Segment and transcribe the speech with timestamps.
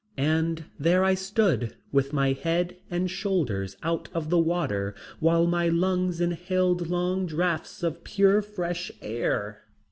[0.17, 5.67] And there I stood with my head and shoulders out of the water while my
[5.69, 9.61] lungs inhaled long draughts of pure fresh air.